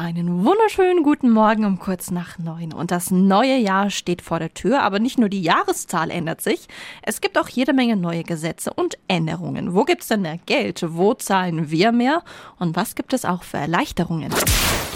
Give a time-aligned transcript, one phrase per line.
[0.00, 2.72] Einen wunderschönen guten Morgen um kurz nach neun.
[2.72, 6.68] Und das neue Jahr steht vor der Tür, aber nicht nur die Jahreszahl ändert sich.
[7.02, 9.74] Es gibt auch jede Menge neue Gesetze und Änderungen.
[9.74, 10.82] Wo gibt's denn mehr Geld?
[10.88, 12.22] Wo zahlen wir mehr?
[12.58, 14.32] Und was gibt es auch für Erleichterungen?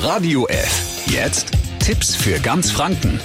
[0.01, 1.05] Radio F.
[1.13, 1.51] Jetzt
[1.81, 3.21] Tipps für ganz Franken.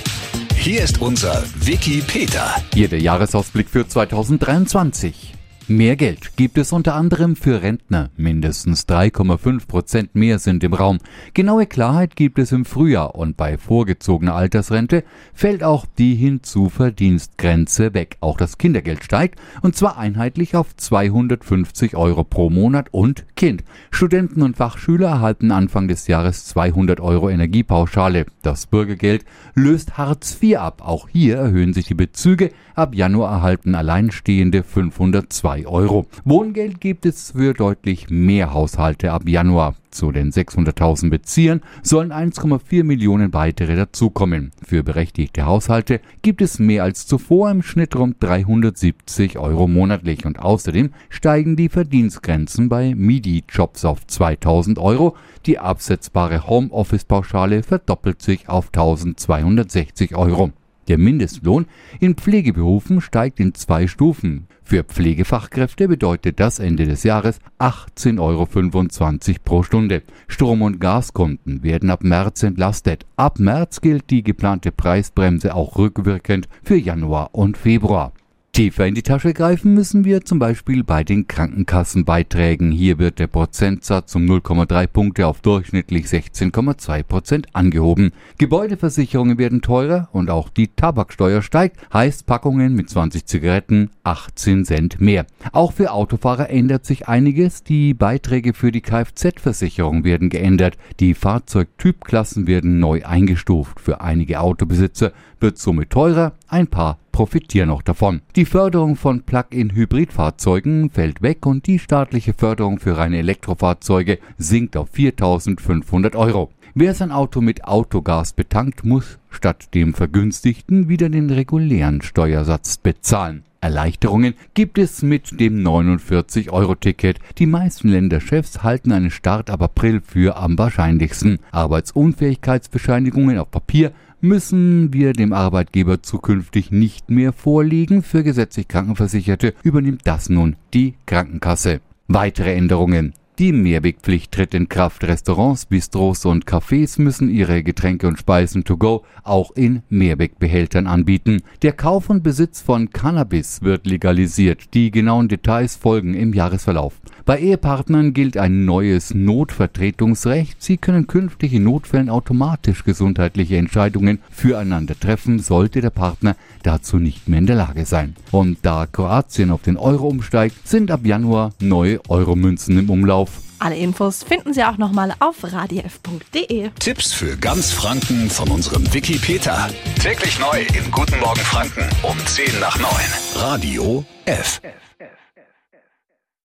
[0.55, 2.55] Hier ist unser Wiki Peter.
[2.73, 5.38] Hier der Jahresausblick für 2023.
[5.71, 8.09] Mehr Geld gibt es unter anderem für Rentner.
[8.17, 10.97] Mindestens 3,5 Prozent mehr sind im Raum.
[11.35, 18.17] Genaue Klarheit gibt es im Frühjahr und bei vorgezogener Altersrente fällt auch die Hinzuverdienstgrenze weg.
[18.19, 23.63] Auch das Kindergeld steigt und zwar einheitlich auf 250 Euro pro Monat und Kind.
[23.91, 28.25] Studenten und Fachschüler erhalten Anfang des Jahres 200 Euro Energiepauschale.
[28.41, 30.81] Das Bürgergeld löst Hartz IV ab.
[30.83, 32.49] Auch hier erhöhen sich die Bezüge.
[32.73, 36.05] Ab Januar erhalten Alleinstehende 502 2 Euro.
[36.25, 39.75] Wohngeld gibt es für deutlich mehr Haushalte ab Januar.
[39.91, 44.51] Zu den 600.000 Beziehern sollen 1,4 Millionen weitere dazukommen.
[44.63, 50.39] Für berechtigte Haushalte gibt es mehr als zuvor im Schnitt rund 370 Euro monatlich und
[50.39, 55.15] außerdem steigen die Verdienstgrenzen bei MIDI-Jobs auf 2000 Euro.
[55.47, 60.51] Die absetzbare Homeoffice-Pauschale verdoppelt sich auf 1260 Euro.
[60.89, 61.67] Der Mindestlohn
[61.99, 64.47] in Pflegeberufen steigt in zwei Stufen.
[64.63, 70.01] Für Pflegefachkräfte bedeutet das Ende des Jahres 18,25 Euro pro Stunde.
[70.27, 73.05] Strom- und Gaskunden werden ab März entlastet.
[73.15, 78.11] Ab März gilt die geplante Preisbremse auch rückwirkend für Januar und Februar.
[78.59, 82.73] Tiefer in die Tasche greifen müssen wir zum Beispiel bei den Krankenkassenbeiträgen.
[82.73, 88.11] Hier wird der Prozentsatz um 0,3 Punkte auf durchschnittlich 16,2 Prozent angehoben.
[88.37, 94.99] Gebäudeversicherungen werden teurer und auch die Tabaksteuer steigt, heißt Packungen mit 20 Zigaretten 18 Cent
[94.99, 95.25] mehr.
[95.53, 97.63] Auch für Autofahrer ändert sich einiges.
[97.63, 100.77] Die Beiträge für die Kfz-Versicherung werden geändert.
[100.99, 103.79] Die Fahrzeugtypklassen werden neu eingestuft.
[103.79, 106.33] Für einige Autobesitzer wird somit teurer.
[106.49, 108.21] Ein paar profitieren noch davon.
[108.37, 114.93] Die Förderung von Plug-in-Hybridfahrzeugen fällt weg und die staatliche Förderung für reine Elektrofahrzeuge sinkt auf
[114.93, 116.49] 4.500 Euro.
[116.75, 123.43] Wer sein Auto mit Autogas betankt, muss statt dem vergünstigten wieder den regulären Steuersatz bezahlen.
[123.59, 127.19] Erleichterungen gibt es mit dem 49-Euro-Ticket.
[127.37, 131.39] Die meisten Länderchefs halten einen Start ab April für am wahrscheinlichsten.
[131.51, 133.91] Arbeitsunfähigkeitsbescheinigungen auf Papier
[134.21, 138.03] müssen wir dem Arbeitgeber zukünftig nicht mehr vorlegen.
[138.03, 141.81] Für gesetzlich Krankenversicherte übernimmt das nun die Krankenkasse.
[142.07, 143.13] Weitere Änderungen.
[143.39, 145.05] Die Mehrwegpflicht tritt in Kraft.
[145.05, 151.41] Restaurants, Bistros und Cafés müssen ihre Getränke und Speisen to go auch in Mehrwegbehältern anbieten.
[151.61, 154.73] Der Kauf und Besitz von Cannabis wird legalisiert.
[154.73, 156.99] Die genauen Details folgen im Jahresverlauf.
[157.23, 160.61] Bei Ehepartnern gilt ein neues Notvertretungsrecht.
[160.61, 167.29] Sie können künftig in Notfällen automatisch gesundheitliche Entscheidungen füreinander treffen, sollte der Partner dazu nicht
[167.29, 168.17] mehr in der Lage sein.
[168.31, 173.28] Und da Kroatien auf den Euro umsteigt, sind ab Januar neue Euromünzen im Umlauf.
[173.59, 176.71] Alle Infos finden Sie auch nochmal auf radiof.de.
[176.79, 179.69] Tipps für ganz Franken von unserem Wiki Peter.
[180.01, 182.89] Täglich neu in Guten Morgen Franken um 10 nach 9.
[183.35, 184.05] Radio.
[184.25, 184.61] F.